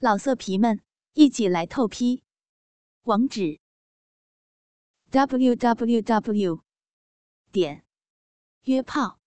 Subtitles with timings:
[0.00, 0.80] 老色皮们，
[1.14, 2.22] 一起来透批！
[3.02, 3.58] 网址
[5.10, 6.62] ：w w w
[7.50, 7.84] 点
[8.62, 9.18] 约炮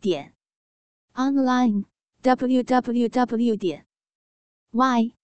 [0.00, 0.34] 点
[1.12, 1.84] online
[2.22, 3.86] w w w 点
[4.72, 5.14] y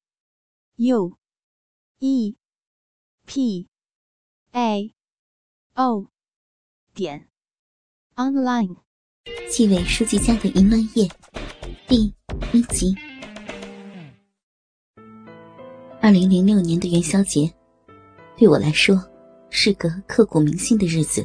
[0.77, 1.19] u
[1.99, 2.37] e
[3.27, 3.69] p
[4.53, 4.95] a
[5.75, 6.07] o
[6.95, 7.29] 点
[8.15, 8.77] online。
[9.51, 11.09] 纪委书记家的淫乱夜
[11.89, 12.15] 第
[12.53, 13.10] 一集。
[16.02, 17.52] 二零零六年的元宵节，
[18.34, 18.98] 对我来说
[19.50, 21.22] 是个刻骨铭心的日子。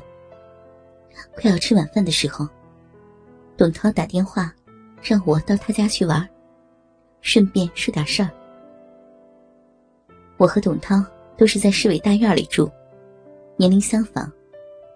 [1.33, 2.45] 快要吃晚饭的时候，
[3.55, 4.53] 董涛打电话
[5.01, 6.27] 让我到他家去玩，
[7.21, 8.29] 顺便说点事儿。
[10.35, 11.01] 我和董涛
[11.37, 12.69] 都是在市委大院里住，
[13.55, 14.29] 年龄相仿，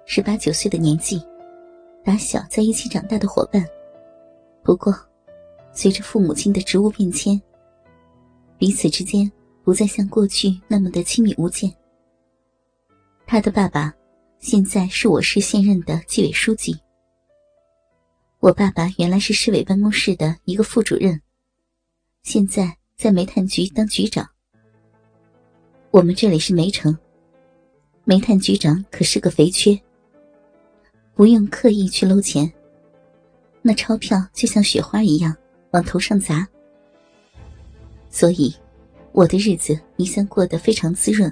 [0.06, 1.24] 十八九岁的年纪，
[2.04, 3.66] 打小在一起长大的伙伴。
[4.62, 4.94] 不过，
[5.72, 7.42] 随着父母亲的职务变迁，
[8.58, 9.32] 彼此之间。
[9.64, 11.72] 不再像过去那么的亲密无间。
[13.28, 13.94] 他的爸爸
[14.40, 16.76] 现在是我市现任的纪委书记。
[18.40, 21.22] 我爸爸原来是市委办公室的一个副主任，
[22.24, 24.28] 现在在煤炭局当局长。
[25.92, 26.98] 我们这里是煤城，
[28.06, 29.80] 煤炭局长可是个肥缺，
[31.14, 32.52] 不用刻意去搂钱，
[33.62, 35.36] 那钞票就像雪花一样
[35.72, 36.48] 往头上砸，
[38.10, 38.56] 所以。
[39.20, 41.30] 我的日子一向过得非常滋润，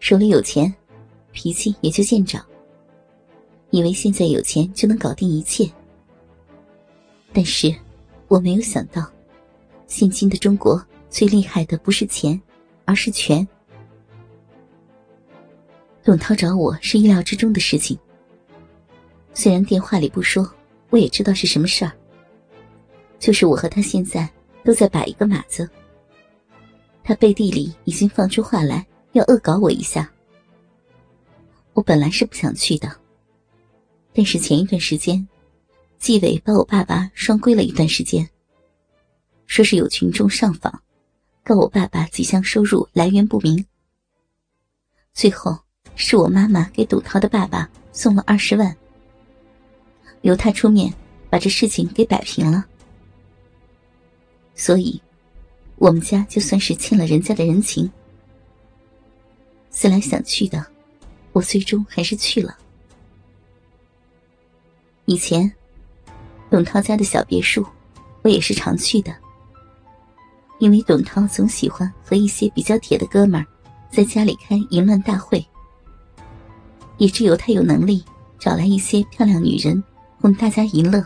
[0.00, 0.74] 手里有钱，
[1.30, 2.44] 脾气也就见长。
[3.70, 5.70] 以为现在有钱就能搞定一切，
[7.32, 7.72] 但是
[8.26, 9.08] 我没有想到，
[9.86, 12.42] 现今的中国最厉害的不是钱，
[12.84, 13.46] 而是权。
[16.02, 17.96] 董涛找我是意料之中的事情，
[19.34, 20.52] 虽然电话里不说，
[20.90, 21.92] 我也知道是什么事儿。
[23.20, 24.28] 就是我和他现在
[24.64, 25.70] 都在摆一个马子。
[27.06, 30.10] 他背地里已经放出话来，要恶搞我一下。
[31.74, 32.90] 我本来是不想去的，
[34.14, 35.28] 但是前一段时间，
[35.98, 38.26] 纪委把我爸爸双规了一段时间，
[39.46, 40.82] 说是有群众上访，
[41.44, 43.62] 告我爸爸几项收入来源不明。
[45.12, 45.58] 最后
[45.96, 48.74] 是我妈妈给董涛的爸爸送了二十万，
[50.22, 50.90] 由他出面
[51.28, 52.64] 把这事情给摆平了，
[54.54, 54.98] 所以。
[55.76, 57.90] 我们家就算是欠了人家的人情，
[59.70, 60.64] 思来想去的，
[61.32, 62.56] 我最终还是去了。
[65.04, 65.52] 以前，
[66.48, 67.66] 董涛家的小别墅，
[68.22, 69.14] 我也是常去的。
[70.60, 73.46] 因为董涛总喜欢和一些比较铁的哥们儿，
[73.90, 75.44] 在家里开淫乱大会，
[76.96, 78.02] 也只有他有能力
[78.38, 79.82] 找来一些漂亮女人，
[80.20, 81.04] 供大家淫乐。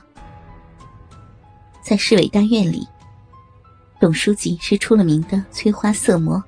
[1.82, 2.86] 在市委大院里。
[4.00, 6.42] 董书记是出了名的催花色魔，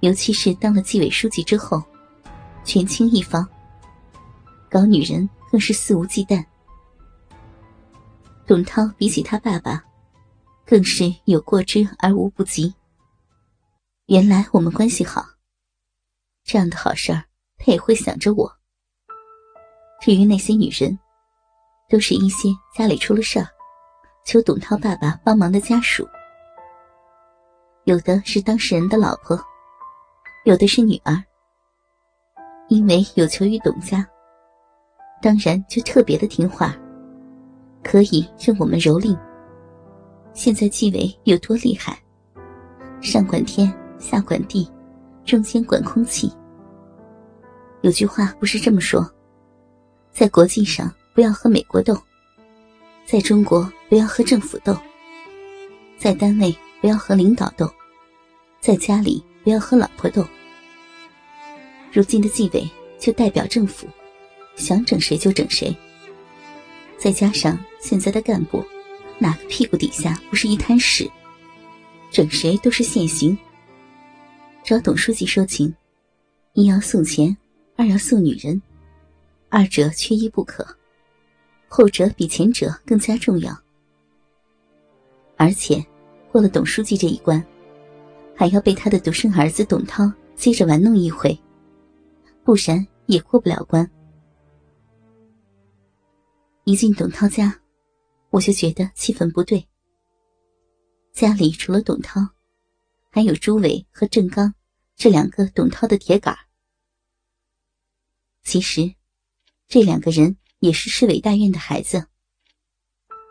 [0.00, 1.82] 尤其是当了纪委书记之后，
[2.64, 3.48] 权倾一方，
[4.70, 6.44] 搞女人更是肆无忌惮。
[8.46, 9.82] 董涛比起他爸爸，
[10.66, 12.74] 更是有过之而无不及。
[14.04, 15.24] 原来我们关系好，
[16.44, 17.24] 这样的好事儿
[17.56, 18.52] 他也会想着我。
[20.02, 20.96] 至于那些女人，
[21.88, 23.48] 都是一些家里出了事儿。
[24.26, 26.04] 求董涛爸爸帮忙的家属，
[27.84, 29.40] 有的是当事人的老婆，
[30.44, 31.16] 有的是女儿。
[32.68, 34.04] 因为有求于董家，
[35.22, 36.74] 当然就特别的听话，
[37.84, 39.16] 可以任我们蹂躏。
[40.34, 41.96] 现在纪委有多厉害？
[43.00, 44.68] 上管天，下管地，
[45.24, 46.34] 中间管空气。
[47.82, 49.08] 有句话不是这么说：
[50.10, 51.96] 在国际上不要和美国斗。
[53.06, 54.74] 在中国，不要和政府斗；
[55.96, 57.64] 在单位，不要和领导斗；
[58.60, 60.26] 在家里，不要和老婆斗。
[61.92, 62.68] 如今的纪委
[62.98, 63.86] 就代表政府，
[64.56, 65.74] 想整谁就整谁。
[66.98, 68.64] 再加上现在的干部，
[69.20, 71.08] 哪个屁股底下不是一滩屎？
[72.10, 73.38] 整谁都是现行。
[74.64, 75.72] 找董书记说情，
[76.54, 77.36] 一要送钱，
[77.76, 78.60] 二要送女人，
[79.48, 80.66] 二者缺一不可。
[81.68, 83.52] 后者比前者更加重要，
[85.36, 85.84] 而且
[86.30, 87.44] 过了董书记这一关，
[88.34, 91.38] 还要被他的独生儿子董涛接着玩弄一回，
[92.44, 93.88] 不然也过不了关。
[96.64, 97.60] 一进董涛家，
[98.30, 99.66] 我就觉得气氛不对。
[101.12, 102.20] 家里除了董涛，
[103.10, 104.54] 还有朱伟和郑刚
[104.94, 106.36] 这两个董涛的铁杆。
[108.42, 108.94] 其实，
[109.66, 110.36] 这两个人。
[110.60, 112.04] 也是市委大院的孩子，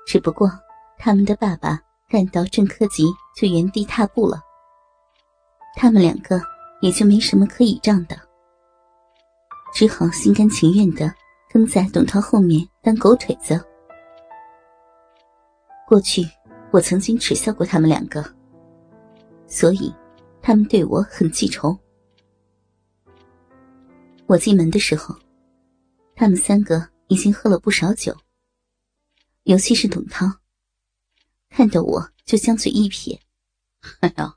[0.06, 0.51] 只不过
[0.98, 1.80] 他们的爸爸
[2.10, 3.06] 干到郑科吉
[3.36, 4.39] 就原地踏步了。
[5.75, 6.39] 他们两个
[6.81, 8.16] 也就没什么可倚仗的，
[9.74, 11.13] 只好心甘情愿的
[11.50, 13.60] 跟在董涛后面当狗腿子。
[15.88, 16.25] 过去
[16.72, 18.24] 我曾经耻笑过他们两个，
[19.48, 19.94] 所以
[20.42, 21.77] 他们对我很记仇。
[24.27, 25.16] 我进门的时候，
[26.16, 28.15] 他们三个已经喝了不少酒，
[29.43, 30.25] 尤其是董涛，
[31.49, 33.19] 看到我就将嘴一撇
[34.01, 34.33] ：“哎呦，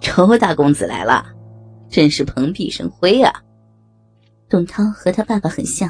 [0.00, 1.24] 周大公子来了，
[1.88, 3.32] 真是蓬荜生辉啊！”
[4.48, 5.88] 董涛和他爸爸很像，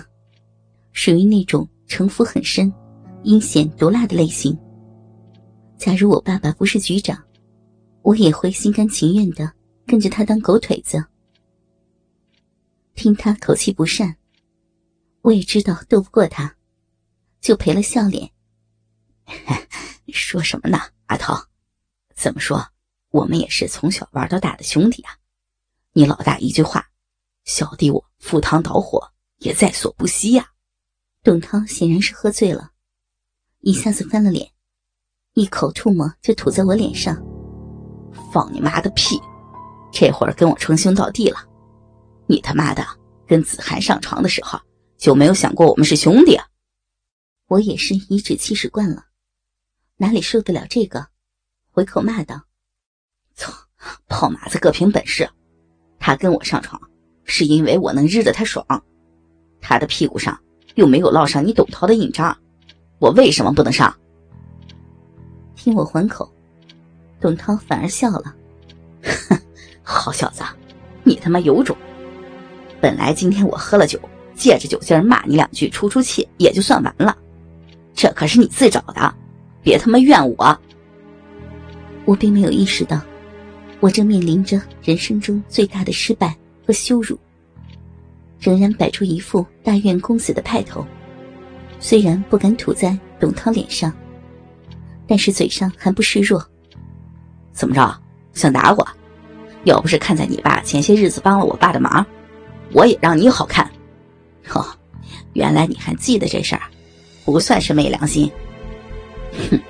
[0.93, 2.71] 属于那种城府很深、
[3.23, 4.57] 阴险毒辣的类型。
[5.79, 7.19] 假如我爸爸不是局长，
[8.03, 9.51] 我也会心甘情愿的
[9.87, 11.03] 跟着他当狗腿子。
[12.95, 14.15] 听他口气不善，
[15.23, 16.57] 我也知道斗不过他，
[17.41, 18.31] 就赔了笑脸。
[20.13, 21.47] 说什么呢，阿涛？
[22.15, 22.67] 怎么说，
[23.11, 25.17] 我们也是从小玩到大的兄弟啊！
[25.93, 26.91] 你老大一句话，
[27.45, 30.51] 小弟我赴汤蹈火也在所不惜呀！
[31.23, 32.71] 董涛显然是喝醉了，
[33.61, 34.51] 一下子翻了脸，
[35.35, 37.17] 一口唾沫就吐在我脸上。
[38.33, 39.21] 放你妈的屁！
[39.93, 41.39] 这会儿跟我称兄道弟了。
[42.27, 42.85] 你他妈的
[43.27, 44.61] 跟子涵上床的时候
[45.01, 46.47] 就没有想过我们是兄弟啊！
[47.49, 49.07] 我也是颐指气使惯了，
[49.97, 51.09] 哪里受得了这个？
[51.71, 52.45] 回口骂道
[53.35, 53.51] ：“操，
[54.09, 55.27] 炮马子各凭本事。
[55.99, 56.79] 他跟我上床
[57.25, 58.63] 是因为我能日得他爽，
[59.59, 60.39] 他的屁股上
[60.75, 62.37] 又没有烙上你董涛的印章，
[62.99, 63.97] 我为什么不能上？”
[65.57, 66.31] 听我还口，
[67.19, 68.37] 董涛反而笑了
[69.03, 69.41] ：“哼，
[69.83, 70.45] 好小子，
[71.05, 71.75] 你他妈有种！”
[72.83, 73.99] 本来今天我喝了酒，
[74.41, 77.15] 借着酒劲儿骂你两句出出气也就算完了，
[77.93, 79.15] 这可是你自找的，
[79.63, 80.59] 别他妈怨我。
[82.07, 82.99] 我并没有意识到，
[83.81, 86.35] 我正面临着人生中最大的失败
[86.67, 87.19] 和羞辱，
[88.41, 90.85] 仍然摆出一副大怨公子的派头。
[91.79, 93.93] 虽然不敢吐在董涛脸上，
[95.07, 96.43] 但是嘴上还不示弱。
[97.53, 97.95] 怎么着，
[98.33, 98.89] 想打我？
[99.65, 102.05] 要不是看在你爸前些日子帮了我爸的忙。
[102.73, 103.71] 我也让你好看，
[104.49, 104.67] 哦，
[105.35, 106.63] 原来你还记得这事儿，
[107.25, 108.31] 不算是昧良心。
[109.51, 109.61] 哼，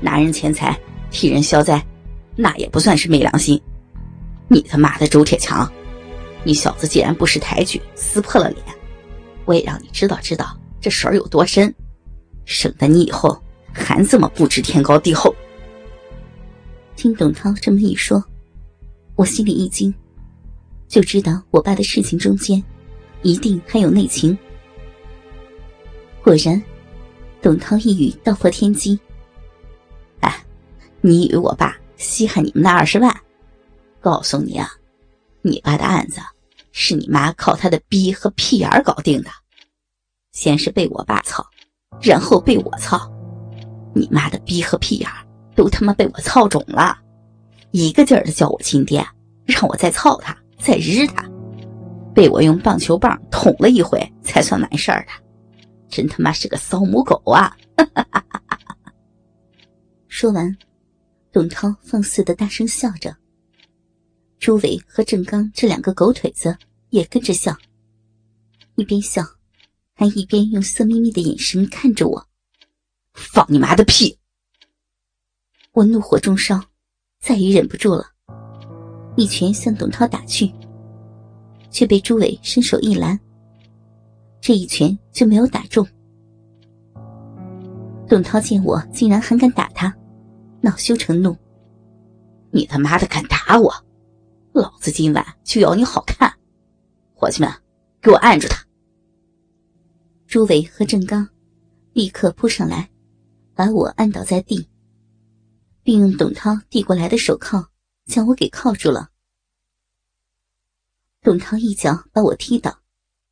[0.00, 0.78] 拿人钱财
[1.10, 1.84] 替人消灾，
[2.36, 3.60] 那也不算是昧良心。
[4.46, 5.70] 你他妈的周铁强，
[6.44, 8.62] 你小子既然不识抬举，撕破了脸，
[9.46, 11.74] 我也让你知道知道这水有多深，
[12.44, 13.36] 省得你以后
[13.72, 15.34] 还这么不知天高地厚。
[16.94, 18.22] 听董涛这么一说，
[19.16, 19.92] 我心里一惊。
[20.86, 22.62] 就知道我爸的事情中间，
[23.24, 24.38] 一定还有内情。
[26.22, 26.62] 果然，
[27.42, 28.98] 董涛一语道破天机。
[30.20, 30.44] 哎，
[31.00, 33.14] 你以为我爸稀罕你们那二十万？
[34.00, 34.70] 告诉你啊，
[35.42, 36.20] 你爸的案子
[36.70, 39.30] 是你妈靠他的逼和屁眼搞定的。
[40.32, 41.44] 先是被我爸操，
[42.02, 43.10] 然后被我操，
[43.94, 45.08] 你妈的逼和屁眼
[45.54, 46.98] 都他妈被我操肿了，
[47.70, 49.06] 一个劲儿的叫我亲爹，
[49.46, 50.36] 让我再操他。
[50.58, 51.22] 再日他，
[52.14, 55.12] 被我用棒球棒捅了一回才算完事儿的，
[55.88, 57.56] 真他妈是个骚母狗啊！
[60.08, 60.56] 说完，
[61.32, 63.14] 董涛放肆的大声笑着。
[64.38, 66.56] 朱伟和郑刚这两个狗腿子
[66.90, 67.56] 也跟着笑，
[68.76, 69.22] 一边笑，
[69.94, 72.26] 还一边用色眯眯的眼神看着我。
[73.12, 74.18] 放你妈的屁！
[75.72, 76.60] 我怒火中烧，
[77.20, 78.06] 再也忍不住了。
[79.16, 80.52] 一拳向董涛打去，
[81.74, 83.18] 却被朱伟伸手一拦。
[84.40, 85.84] 这一拳就没有打中。
[88.06, 89.92] 董涛见我竟然还敢打他，
[90.60, 91.36] 恼羞成怒
[92.52, 93.74] ：“你他妈的敢打我，
[94.52, 96.32] 老子今晚就要你好看！
[97.12, 97.52] 伙计们，
[98.00, 98.64] 给我按住他！”
[100.28, 101.28] 朱伟和郑刚
[101.92, 102.88] 立刻扑上来，
[103.52, 104.68] 把我按倒在地，
[105.82, 107.66] 并用董涛递过来的手铐。
[108.06, 109.08] 将我给铐住了。
[111.24, 112.80] 董涛一脚把我踢倒，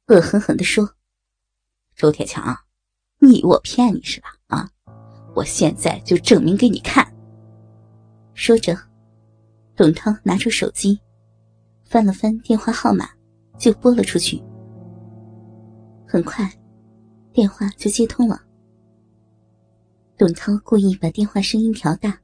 [0.06, 0.94] 恶狠狠地说
[1.94, 2.56] ：“周铁强，
[3.18, 4.34] 你以为我骗你是吧？
[4.46, 4.70] 啊，
[5.34, 7.06] 我现在就证明给你看。”
[8.32, 8.75] 说着，
[9.76, 10.99] 董涛拿出手机，
[11.84, 13.11] 翻了翻电话号码，
[13.58, 14.42] 就拨了出去。
[16.08, 16.50] 很快，
[17.30, 18.42] 电话就接通了。
[20.16, 22.18] 董涛故意把电话声音调大。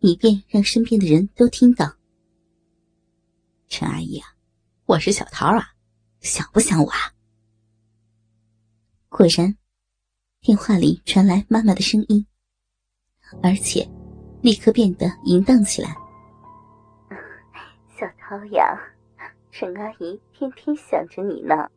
[0.00, 1.94] 以便让身边的人都听到。
[3.66, 4.28] 陈阿姨啊，
[4.86, 5.72] 我是小桃啊，
[6.20, 6.96] 想不想我啊？
[9.08, 9.52] 果然，
[10.40, 12.24] 电话里传来妈妈的声音，
[13.42, 13.84] 而且
[14.42, 15.92] 立刻变得淫荡起来。
[17.98, 18.78] 小桃呀，
[19.50, 21.68] 陈阿姨天天想着你呢，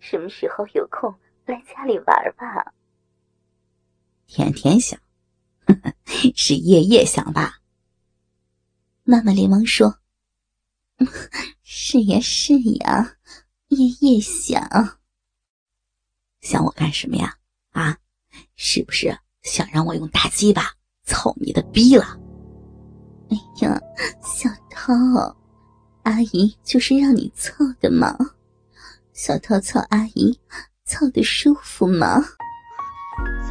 [0.00, 1.14] 什么时候有空
[1.46, 2.74] 来家里玩吧？
[4.26, 4.98] 天天想，
[6.34, 7.60] 是夜夜想吧？
[9.04, 10.00] 妈妈连忙说
[11.62, 13.16] ：“是呀，是呀，
[13.68, 14.98] 夜夜想。
[16.40, 17.36] 想我干什么呀？
[17.70, 17.96] 啊，
[18.56, 20.70] 是不是想让我用大鸡巴
[21.04, 22.18] 操你的逼了？
[23.30, 23.80] 哎呀，
[24.22, 24.92] 小涛。”
[26.04, 28.16] 阿姨就是让你操的嘛，
[29.12, 30.36] 小涛操阿姨，
[30.84, 32.20] 操的舒服吗？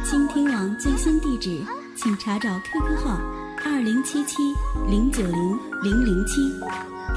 [0.04, 1.64] 倾听网最新地址，
[1.96, 3.16] 请查找 QQ 号
[3.64, 4.36] 二零七七
[4.86, 6.42] 零九零零零七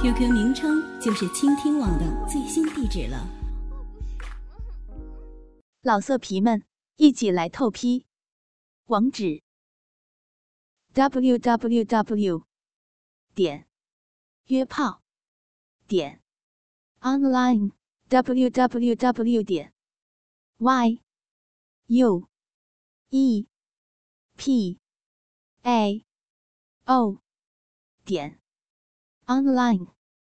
[0.01, 3.27] ，QQ 名称就是倾听网的最新地址了。
[5.81, 6.63] 老色皮们，
[6.95, 8.05] 一起来透批，
[8.85, 9.41] 网址
[10.93, 12.43] ：w w w.
[13.33, 13.67] 点
[14.47, 15.01] 约炮。
[15.87, 16.19] 点
[17.01, 17.71] online
[18.09, 19.71] w w w 点
[20.57, 20.99] y
[21.85, 22.27] u
[23.09, 23.47] e
[24.35, 24.79] p
[25.61, 26.03] a
[26.85, 27.21] o
[28.03, 28.39] 点
[29.27, 29.87] online。